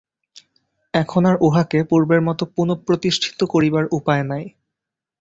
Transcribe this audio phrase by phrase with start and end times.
[0.93, 4.43] এখন আর উহাকে পূর্বের মত পুনঃপ্রতিষ্ঠিত করিবার উপায় নাই।